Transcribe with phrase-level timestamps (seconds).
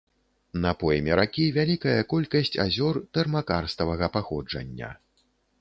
[0.63, 4.93] На пойме ракі вялікая колькасць азёр тэрмакарставага паходжання.